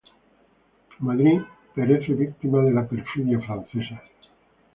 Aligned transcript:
Madrid 0.99 1.41
perece 1.75 2.15
víctima 2.15 2.63
de 2.63 2.71
la 2.71 2.87
perfidia 2.87 3.39
francesa. 3.39 4.01